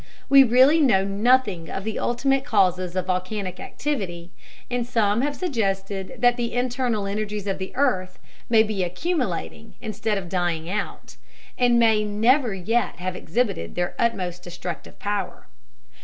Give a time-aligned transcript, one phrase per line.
[0.29, 4.31] We really know nothing of the ultimate causes of volcanic activity,
[4.67, 8.17] and some have suggested that the internal energies of the earth
[8.49, 11.17] may be accumulating instead of dying out,
[11.55, 15.45] and may never yet have exhibited their utmost destructive power.